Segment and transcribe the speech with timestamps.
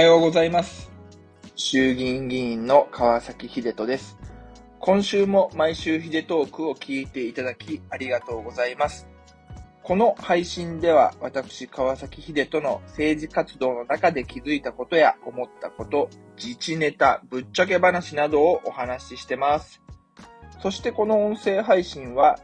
[0.00, 0.90] はようございます。
[1.56, 4.16] 衆議院議員の川崎秀人です。
[4.78, 9.06] 今週も毎週ヒデトークを聞いていただきありがとうございます。
[9.82, 16.08] この配信では私川崎秀人の政治活動の中で気づいたことや思ったこと、
[16.42, 19.82] 自治ネタ、ぶっちゃけ話などをお話ししてます。
[20.62, 22.38] そしてこの音声配信は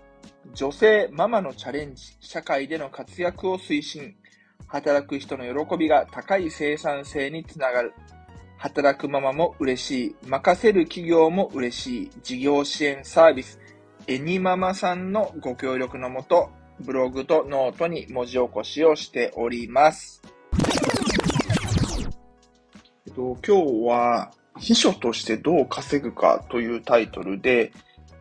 [0.53, 4.15] 女性ママのチャレンジ、社会での活躍を推進、
[4.67, 7.95] 働く人の喜びが高い生産性につながる。
[8.59, 10.17] 働くママも嬉しい。
[10.27, 12.11] 任せる企業も嬉しい。
[12.23, 13.61] 事業支援サービス。
[14.07, 20.23] エニママさんのご協力のもと、ブログとノートに文字起こしをしております。
[23.07, 27.73] えっと、今日は、秘書としてどう稼ぐかというタイトルで、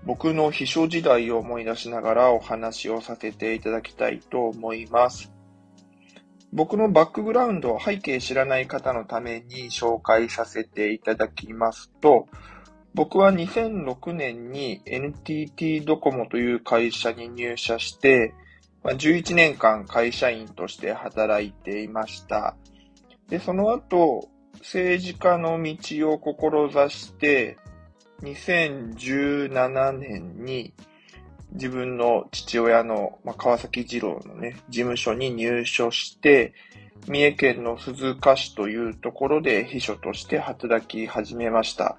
[0.06, 5.35] 僕の秘書時代を思い出しながらお話をさせていただきたいと思います。
[6.56, 12.28] 僕のバックグラウンドを、背景知らない方のために紹介させていただきますと、
[12.94, 18.34] 僕は2006年に NTT ドコモという会社に入社して、
[18.86, 22.56] 11年間会社員として働いていました。
[23.28, 27.58] で、その後、政治家の道を志して、
[28.22, 30.74] 2017年に
[31.56, 36.54] 自分の父親の、まあ、川崎二郎のね、事務所に入所して、
[37.08, 41.98] 三重県の鈴鹿市というところで秘書として働き始めました。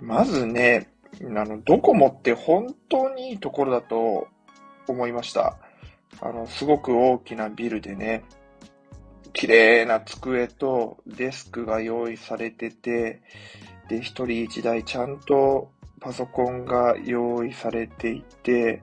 [0.00, 0.90] まずね、
[1.22, 4.28] あの、ドコモって本当にいいところだと
[4.86, 5.56] 思いました。
[6.20, 8.24] あの、すごく大きなビルでね、
[9.32, 13.22] 綺麗な机とデスクが用意されてて、
[13.88, 15.72] で、一人一台ちゃんと
[16.04, 18.82] パソコンが用意されていて、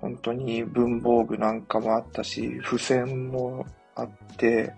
[0.00, 4.72] 本当に文房具なんかもあったし、付箋もあって、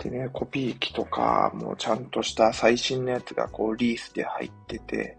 [0.00, 5.16] でね、コピー機とかもちゃんとした最新のやつがこうリースで入ってて、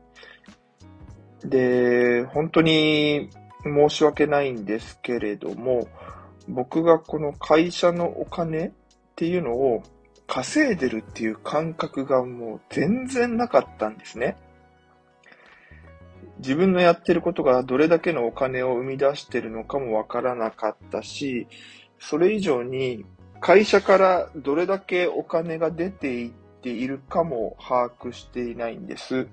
[1.46, 3.30] で、本当に
[3.64, 5.88] 申し訳ないんですけれども、
[6.50, 8.72] 僕がこの会社のお金っ
[9.16, 9.84] ていうのを
[10.28, 14.36] 稼いでるっていう感覚がもう全然なかったんですね。
[16.40, 21.48] 自分のやってることがどれだけのお金を生み出してるのかもわからなかったし、
[22.00, 23.06] それ以上に
[23.42, 29.28] 会社からどれだけお金が出ていっているかも把握していないんです。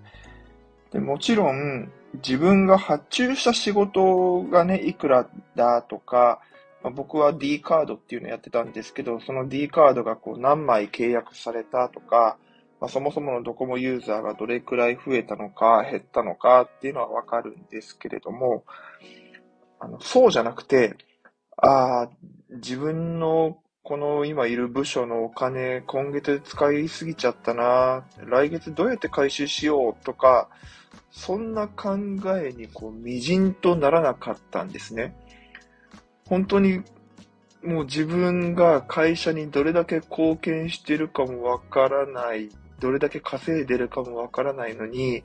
[0.93, 6.41] でもちろん自分が発注した仕事がね、いくらだとか、
[6.83, 12.37] まあ僕は D カードっていうのやってたんですけど、その D カードがこう何枚契約されたとか、
[12.87, 18.63] まあ、そもそものドコモユーザーがどれくらい増えたのか減ったのかっていうのはわかるんですけれども、
[19.81, 20.95] あの、そうじゃなくて、
[21.57, 22.11] ああ、
[22.49, 30.49] 自分のこの今いる部署のお金今月使いすぎちゃったな、来月どうやって回収しようとか、
[31.11, 31.97] そんな考
[32.41, 35.17] えにこう、みじんとならなかったんですね。
[36.29, 36.85] 本当に
[37.65, 42.49] もう自分が会社にどれだけ貢献してるかもわからない、
[42.81, 45.25] どれだけ稼いでるかもわからないのに、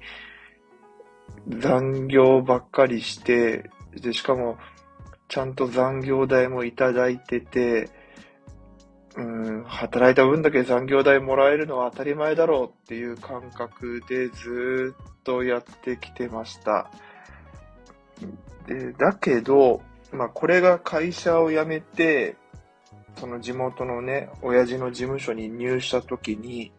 [1.47, 4.57] 残業ばっかりして、で、しかも、
[5.27, 7.89] ちゃんと残業代もいただいてて、
[9.15, 16.89] うん、働いた分だけ残業代もらえるのは当たり前だろうっていう感覚でずっとやってきてました。
[18.67, 19.81] で、だけど、
[20.13, 22.37] まあこれが会社を辞めて、
[23.17, 26.71] その地元のね、親父の事務所に入社時に、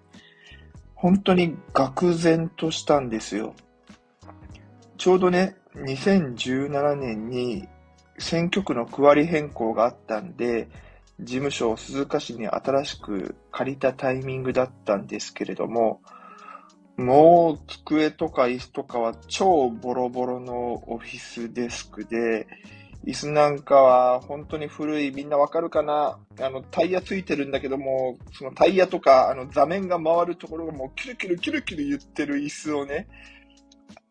[1.02, 3.56] 本当に愕然としたんですよ。
[4.98, 7.66] ちょうどね、2017年に
[8.18, 10.68] 選挙区の区割り変更があったんで、
[11.18, 16.02] 事務所を鈴鹿市に新しく借りたタイミングだったんですけれども、
[16.96, 22.46] もう机とか椅子とかは超ボロボロのオフィスデスクで、
[23.04, 26.18] 椅子なんかは本当に古い、みんなわかるかな？
[26.40, 33.08] あの、タイヤついてるんだけども、そのタイヤとか、あの、座面が回るところがもうキルキルキルキル言ってる椅子をね、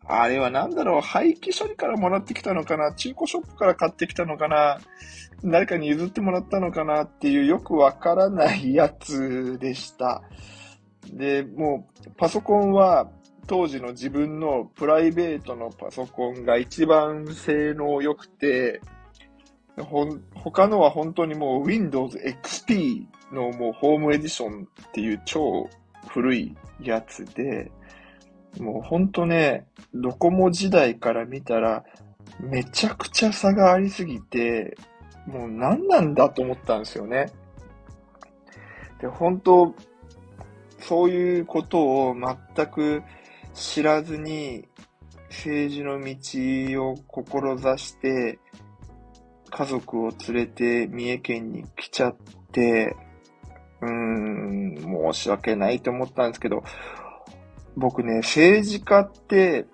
[0.06, 2.94] あれはなんだろう、廃棄処理からもらってきたのかな？
[2.94, 4.80] 中古ショップから買ってきたのかな？
[5.44, 10.22] 誰かに譲ってもらったのかなっていうよくわからないやつでした。
[11.14, 13.10] で、もう、パソコンは、
[13.48, 18.82] 当時の自分のプライベートのパソコンが一番性能良くて、
[19.78, 25.70] ほ、他のは本当にもう Windows XP のもうホームエディションっていう超
[26.08, 27.72] 古いやつで、
[28.60, 31.84] もう本当ね、ドコモ時代から見たら、
[32.40, 34.78] めちゃくちゃ差がありすぎて、
[35.26, 37.32] もう何なんだと思ったんですよね。
[39.00, 39.74] で、本当、
[40.80, 43.04] そういうことを全く
[43.54, 44.68] 知らずに、
[45.30, 48.40] 政治の道を志して、
[49.50, 52.16] 家族を連れて三重県に来ちゃっ
[52.52, 52.96] て、
[53.82, 56.64] うーん、申し訳ないと思ったんですけど、
[57.76, 59.66] 僕ね、政治家って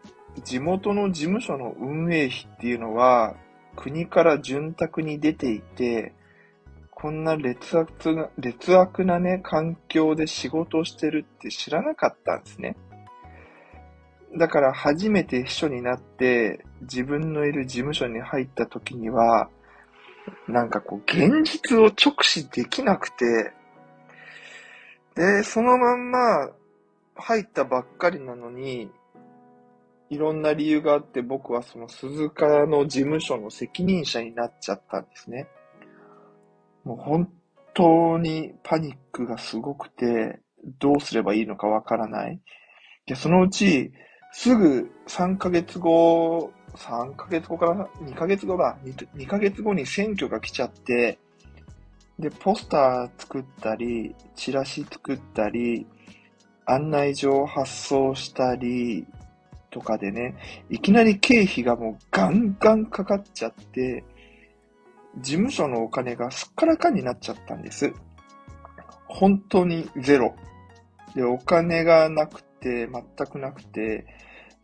[0.43, 3.35] 地元の事務所の運営費っていうのは
[3.75, 6.13] 国から潤沢に出ていて、
[6.91, 12.75] こんな劣悪な、劣悪なね、環境で仕事をしてるって知らなかったんですね。
[14.35, 19.49] だから初めて秘書になって自分のいる事務所に入った時には、
[20.47, 23.53] なんかこう現実を直視できなくて、
[25.15, 26.49] で、そのまんま
[27.15, 28.91] 入ったばっかりなのに、
[30.09, 35.47] いろんな理由があって僕はその鈴鹿の事務所の責任者になっちゃったんですね。
[36.83, 37.29] もう本
[37.73, 40.39] 当にパニックがすごくて、
[40.79, 42.39] どうすればいいのかわからない。
[43.05, 43.91] で、そのうち、
[44.39, 51.17] すぐ3ヶ月後、3ヶ月後から2ヶ月後か、2, 2ヶ月後に選挙が来ちゃって、
[52.19, 55.87] で、ポスター作ったり、チラシ作ったり、
[56.67, 59.07] 案内状発送したり、
[59.71, 60.35] とかでね、
[60.69, 64.03] いきなり経費がもうガンガンかかっちゃって、
[65.17, 67.91] 事務所のお金がすっからかんになっちゃったんです。
[69.07, 70.35] 本当にゼロ。
[71.15, 74.05] で、お金がなくて、全くなくて、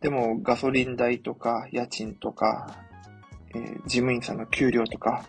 [0.04, 2.76] でもガソリン代とか家賃とか、
[3.54, 5.24] えー、事務員さんの給料とか、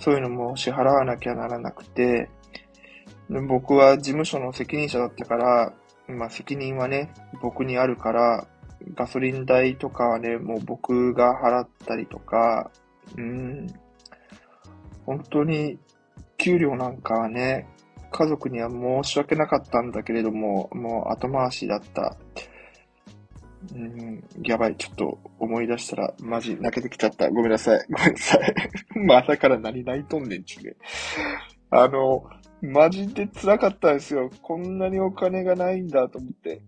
[0.00, 2.30] そういうのも支払わなきゃならなくて、
[3.46, 5.74] 僕は事務所の責任者だったから、
[6.08, 8.46] まあ責任はね、僕にあるから、
[8.94, 12.70] ガソリン代とかはね、もう僕が払ったりとか、
[13.18, 13.66] うん、
[15.04, 15.78] 本当に
[16.38, 17.68] 給料なんかはね、
[18.10, 22.16] 家族には申し訳なかったんだけれども、もう後回しだった。
[23.74, 27.28] うん、やばい、ちょっと思い出したら、マジ泣けてきちゃった。
[27.30, 27.86] ごめんなさい。
[27.90, 28.54] ごめんなさい。
[29.06, 30.76] ま朝から何泣いとんねんちゅうね。
[31.70, 32.24] あの、
[32.62, 34.30] マジで辛かったんですよ。
[34.42, 36.62] こんなにお金がないんだと思って。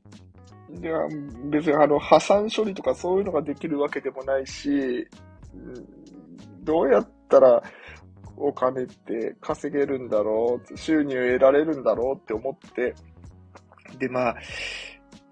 [0.70, 1.08] では、
[1.50, 5.06] 別にあの、破産処理とかそういうのができるわけでもないし、
[6.62, 7.62] どうやったら
[8.36, 12.94] お金って稼げるんだろう、収入得られるんだろうって思って、
[13.98, 14.36] で、まあ、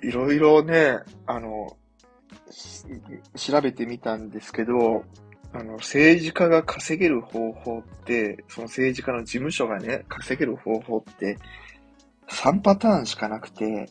[0.06, 1.76] いろいろね、あの、
[3.34, 5.04] 調べてみたんですけど、
[5.52, 11.38] あの、政治家が稼げる方法って、その政治家の事務所がね、稼げる方法って、
[12.28, 13.88] 3パターンしかなくて、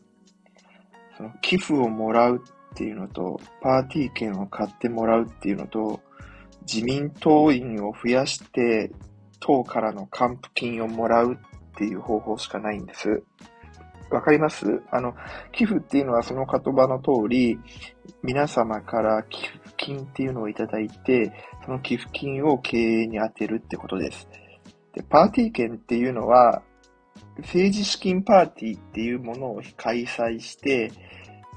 [1.18, 6.02] その寄付をもらうっていうのと、パーティー券を買ってもらうっていうのと、
[6.62, 8.90] 自民党員を増やして、
[9.42, 11.38] 党からの還付金をもらうっ
[11.78, 13.22] ていう方法しかないんです。
[14.16, 14.82] わかります？
[14.92, 15.14] あの、
[15.52, 17.60] 寄付っていうのはその言葉の通り、
[18.24, 21.32] 皆様から寄付金っていうのをいただいて、
[21.66, 24.28] その寄付金を経営に充てるってことです。
[24.94, 26.64] で、パーティー券っていうのは、
[27.40, 30.92] 政治資金パーティーっていうものを開催して、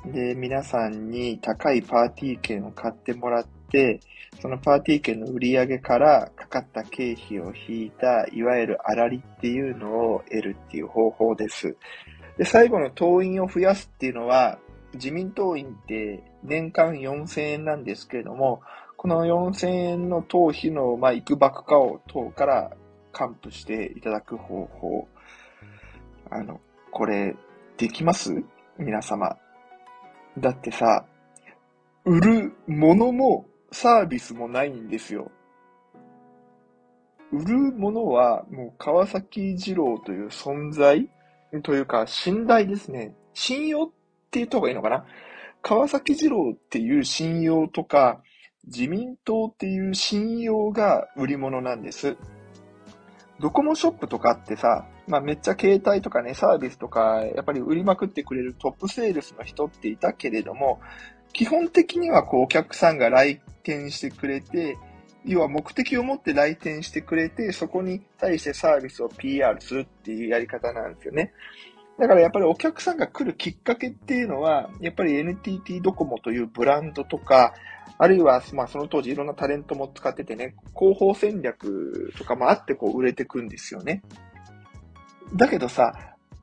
[0.07, 4.01] で、皆さんに高いパーティー券を買ってもらって、
[4.41, 11.77] そのパーティー券の売り上げからかかった経費を引いた、いわゆる粗利っていうのを得るっていう方法です。
[12.39, 14.59] で、最後の党員を増やすっていうのは、
[14.95, 18.63] 自民党員って年間4000円なんですけれども、
[18.97, 22.71] この4000円の党費の、まあ、いくばくかを党から
[23.13, 25.09] 還付していただく方法。
[26.31, 27.37] あの、これ、
[27.77, 28.43] できます？
[28.79, 29.37] 皆様。
[30.39, 31.05] だってさ、
[32.05, 35.31] 売るものもサービスもないんですよ。
[37.33, 41.09] 売るものはもう川崎二郎という存在
[41.63, 43.15] というか信頼ですね。
[43.35, 43.87] 信用っ
[44.31, 45.05] て言った方がいいのかな？
[45.63, 48.21] 川崎二郎っていう信用とか
[48.67, 52.17] 自民党っていう信用が売り物なんです。
[53.41, 60.81] ドコモショップとかってさ、まあめっちゃ携帯とかね、サービスとか、やっぱり売りまくってくれるトップセールスの人っていたけれども、
[61.33, 64.77] 基本的にはこうお客さんが来店してくれて、
[65.25, 71.33] 要は目的を持って来店してくれて、そこに対してサービスを PR するっていうやり方なんですよね。
[71.99, 77.55] だからやっぱりお客さんが来るきっかけっていうのは、やっぱり NTT ドコモというブランドとか、
[77.99, 84.03] あるいは、まあその当時いろんなタレントも使っててね、広報戦略とかもあってこう売れてくんですよね。
[85.35, 85.93] だけどさ、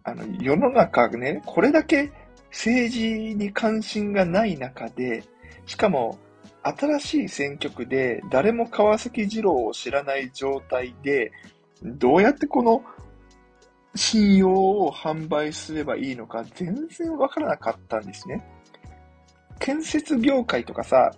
[0.03, 2.12] あの、世の中ね、これだけ
[2.51, 5.24] 政治に関心がない中で、
[5.65, 6.17] しかも
[6.65, 11.31] 新しい選挙区で誰も川崎二郎を知らない状態で、
[11.84, 12.84] どうやってこの
[13.93, 18.43] 信用を販売すればいいのか全然わからなかったんですね。
[19.60, 21.12] 建設業界とかさ、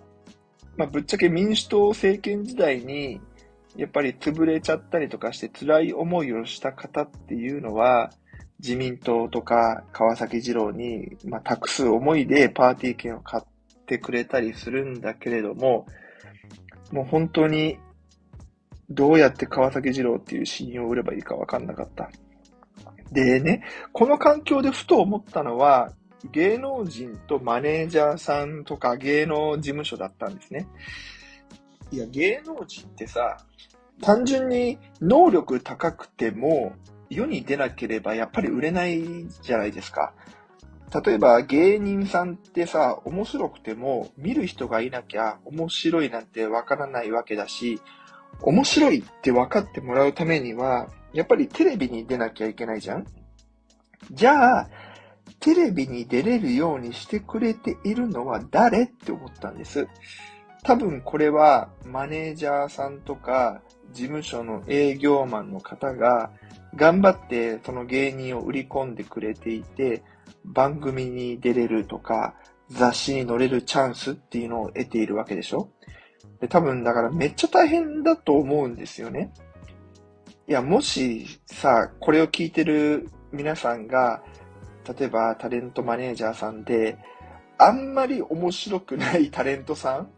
[0.76, 3.20] まあ、ぶっちゃけ民主党政権時代に、
[3.74, 8.10] やっぱり潰れちゃったりとかして辛い思いをした方っていうのは、
[8.60, 13.44] 自民党とか川崎二郎に、まあ、託す思いでパーティー券を買っ
[13.88, 15.86] てくれたりするんだけれども、
[16.92, 17.78] もう本当に
[18.90, 22.10] どうやって川崎二郎っていう信用を売ればいいかわかんなかった。
[23.12, 25.92] でね、この環境でふと思ったのは、
[26.32, 30.66] 芸能人とマネージャーさんとか芸能事務所だったんですね。
[31.90, 33.38] いや、芸能人ってさ、
[34.02, 36.72] 単純に能力高くても
[37.10, 40.12] 世に出なければやっぱり売れないじゃないですか。
[40.92, 47.80] 例えば芸人さんってさ、面白くても見る人がいなきゃ面白いなんてわからないわけだし、
[48.40, 53.06] 面白いって分かってもらうためには、やっぱりテレビに出なきゃいけないじゃん
[54.10, 54.68] じゃあ、
[55.40, 59.86] テレビに出れるようにしてくれているのは誰って思ったんです。
[60.62, 66.30] 多分これはマネージャーさんとか事務所の営業マンの方が
[66.74, 70.02] 頑張ってその芸人を売り込んでくれていて
[70.44, 72.34] 番組に出れるとか
[72.68, 75.68] 雑誌に載れるチャンスっていうのを得ているわけでしょ？
[76.40, 79.32] で多分だからめっちゃ大変だと思うんですよね。
[80.46, 84.22] いや、もしさ、これを聞いてる皆さんが、
[84.98, 86.96] 例えばタレントマネージャーさんで、
[87.58, 90.10] あんまり面白くないタレントさん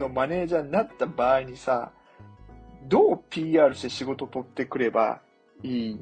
[0.00, 1.92] のマネージャーになった場合にさ、
[2.88, 5.20] どう PR して仕事取ってくれば
[5.62, 5.98] いいっ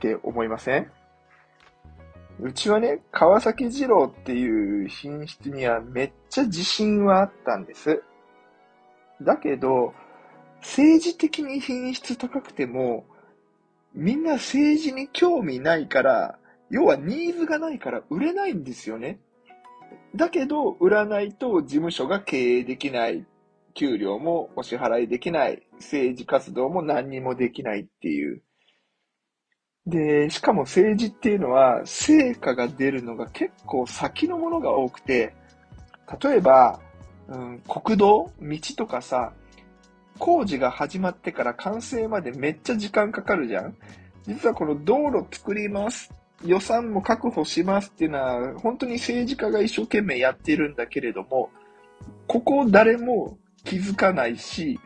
[0.00, 0.90] て思いません？
[2.40, 8.02] うちはね、川崎二郎っていう品質にはめっちゃ自信はあったんです。
[9.20, 9.92] だけど、
[10.60, 13.04] 政治的に品質高くても、
[13.92, 16.38] みんな政治に興味ないから、
[16.70, 19.18] 要はニーズがないから売れないんですよね。
[20.14, 23.26] だけど、売らないと事務所が経営できない。
[23.74, 25.66] 給料もお支払いできない。
[25.74, 28.42] 政治活動も何にもできないっていう。
[29.88, 35.34] で、しかも政治っていうのは、成果が出るのが結構先のものが多くて、
[36.22, 36.78] 例えば、
[37.28, 39.32] うん、国道道とかさ、
[40.18, 43.76] 工事が始まってから完成までめっちゃ時間かかるじゃん。
[44.26, 46.12] 実はこの道路作ります
[46.44, 51.50] 予算も確保しますっていうのは、本当に政治家が一生懸命やってるんだけれども、
[52.26, 54.78] ここ誰も気づかないし、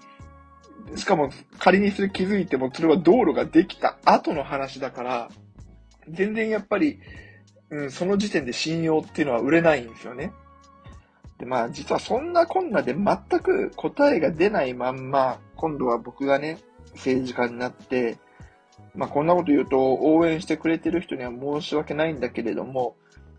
[0.97, 5.31] しかも仮にそれ気づいても、それは道路ができた後の話だから、
[6.09, 6.99] 全然やっぱり、
[7.71, 10.33] うん、その時点で信用っていうのは売れないんですよね。
[11.39, 16.59] で、まあ実はそんなこんなで全く答えが出ないまんま、今度は僕がね、
[16.95, 18.19] 政治家になって、
[18.95, 22.97] まあこんなこと言うと応援してくれてる人には申し訳ないんだけれども、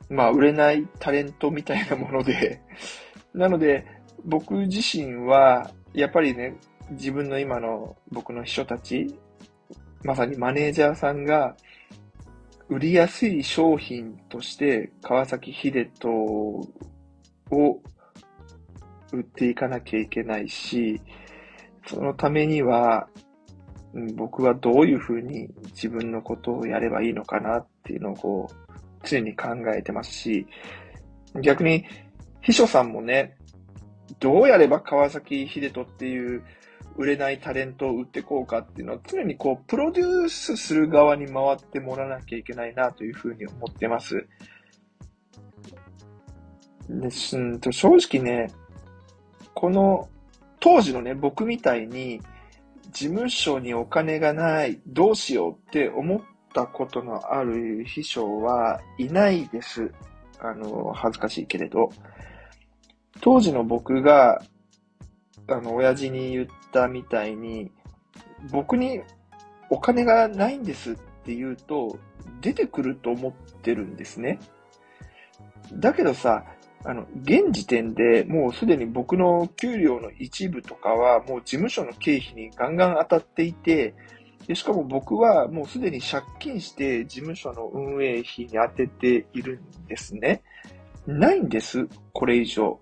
[0.09, 2.61] まあ売れないタレントみたいなもので
[3.33, 3.85] なので
[4.25, 6.55] 僕自身はやっぱりね、
[6.91, 9.17] 自分の今の僕の秘書たち、
[10.03, 11.55] まさにマネージャーさんが
[12.69, 16.67] 売りやすい商品として川崎秀人を
[19.11, 21.01] 売っていかなきゃいけないし、
[21.87, 23.07] そのためには
[24.15, 30.47] 僕はどういうふうに自分のことをやればいいのかなっていうのをこう、常に考えてますし、
[31.41, 31.85] 逆に、
[32.41, 33.35] 秘書さんもね、
[34.19, 36.43] どうやれば川崎秀人っていう
[36.95, 44.27] 売れないタレントを売ってこうかっていうのは常にこう、プロデュースする側に回ってもらわなきゃいけないなというふうに思ってます。
[46.89, 48.51] ですんと、正直ね、
[49.53, 50.09] この
[50.59, 52.21] 当時のね、僕みたいに
[52.91, 56.21] 事務所にお金がない、どうしようって思っ
[56.53, 59.91] たことのある秘書はいないです。
[60.39, 61.89] あの、恥ずかしいけれど。
[63.21, 64.41] 当時の僕が、
[65.47, 67.71] あの、親父に言ったみたいに、
[68.51, 69.01] 僕に
[69.69, 71.97] お金がないんですって言うと、
[72.41, 74.39] 出てくると思ってるんですね。
[75.73, 76.43] だけどさ、
[76.85, 83.95] あの、現時点でもうすでに僕の給料の一部とかはもう事務所の経費にガンガン当たっていて、
[84.47, 90.43] でしかも僕はもうすでに借金して事務所の運営費に当てているんですね。
[91.07, 91.87] ないんです。
[92.11, 92.79] これ以上。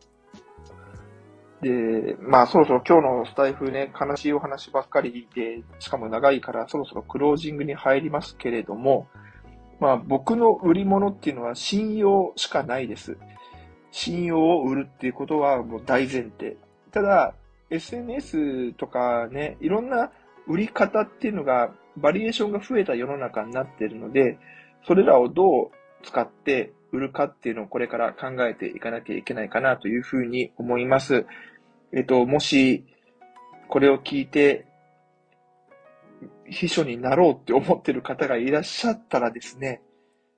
[1.62, 9.08] で、まあそろそろ今日のスタイフね、悲しいお話ばっかりで、しかも長いからそろそろクロージングに入りますけれども、
[9.80, 13.18] まあ僕の売り物っていうのは信用しかないです。
[13.92, 16.58] 信用を売るっていうことはもう大前提。
[16.92, 17.34] ただ、
[17.70, 20.12] SNS とかね、いろんな
[20.48, 24.38] 売り方っていうのがバリエーションが増えた世の中になっているので、
[24.88, 25.72] それらをどう
[26.04, 31.26] 使って売るかっていうのをこれから考えていかなきゃいけないかなというふうに思います。
[31.94, 32.86] えっと、もし、
[33.68, 34.66] これを聞いて、
[36.46, 39.82] 秘書になろうって思ってる方がいらっしゃったらですね、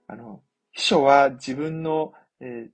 [0.08, 0.42] あの、
[0.72, 2.72] 秘書は自分の、えー、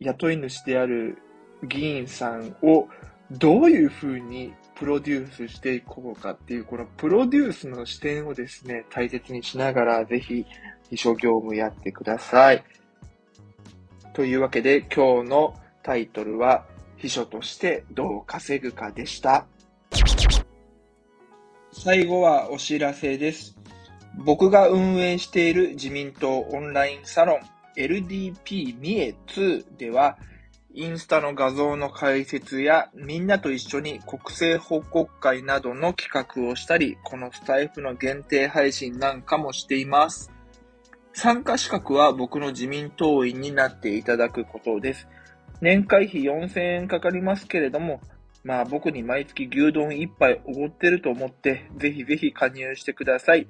[0.00, 1.18] 雇い主である
[1.66, 2.88] 議員さんを
[3.30, 10.44] どういうふうにプロデュースしていこうかっていう、このプロデュースの視点をですね、大切にしながら、ぜひ、
[10.90, 12.62] 秘書業務やってください。
[14.12, 16.66] というわけで、今日のタイトルは、
[17.06, 19.46] 秘書としてどう稼ぐかでした。
[21.72, 23.56] 最後はお知らせです。
[24.24, 27.40] 僕が運営している自民党オンラインサロン
[27.76, 30.18] LDP ミエ2では、
[30.74, 40.32] インスタの画像の解説や、みんなと一緒に国政報告会などの企画をしたり、このスタイフの限定配信なんかもしています。
[41.12, 45.06] 参加資格は僕の自民党員になっていただくことです。
[45.60, 48.00] 年会費4000円かかりますけれども、
[48.44, 53.46] まあ僕に毎月牛丼1杯おごってると思って、ぜひぜひ加入してください。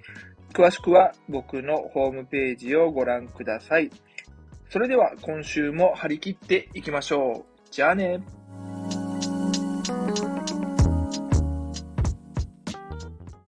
[0.52, 3.90] 詳しくは僕のホームページをご覧ください。
[4.70, 7.56] それでは今週も張り切っていきましょう。
[7.70, 8.20] じゃあね。